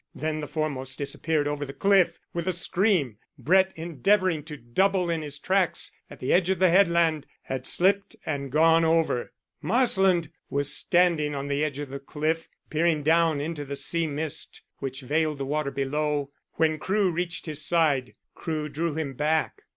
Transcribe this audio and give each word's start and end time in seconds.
Then 0.15 0.39
the 0.39 0.47
foremost 0.47 0.97
disappeared 0.97 1.47
over 1.47 1.63
the 1.63 1.73
cliff 1.75 2.17
with 2.33 2.47
a 2.47 2.53
scream. 2.53 3.17
Brett, 3.37 3.71
endeavouring 3.75 4.41
to 4.45 4.57
double 4.57 5.11
in 5.11 5.21
his 5.21 5.37
tracks 5.37 5.91
at 6.09 6.19
the 6.19 6.33
edge 6.33 6.49
of 6.49 6.57
the 6.57 6.71
headland, 6.71 7.27
had 7.43 7.67
slipped 7.67 8.15
and 8.25 8.51
gone 8.51 8.83
over. 8.83 9.31
Marsland 9.61 10.31
was 10.49 10.73
standing 10.75 11.35
on 11.35 11.49
the 11.49 11.63
edge 11.63 11.77
of 11.77 11.89
the 11.89 11.99
cliff, 11.99 12.49
peering 12.71 13.03
down 13.03 13.39
into 13.39 13.63
the 13.63 13.75
sea 13.75 14.07
mist 14.07 14.63
which 14.79 15.01
veiled 15.01 15.37
the 15.37 15.45
water 15.45 15.69
below, 15.69 16.31
when 16.53 16.79
Crewe 16.79 17.11
reached 17.11 17.45
his 17.45 17.63
side. 17.63 18.15
Crewe 18.33 18.69
drew 18.69 18.95
him 18.95 19.13
back. 19.13 19.61